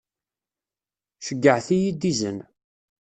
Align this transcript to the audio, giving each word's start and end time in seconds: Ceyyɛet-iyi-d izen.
Ceyyɛet-iyi-d 1.25 2.09
izen. 2.11 2.39